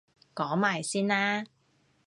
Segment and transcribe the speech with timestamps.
[0.33, 1.43] 講埋先啦！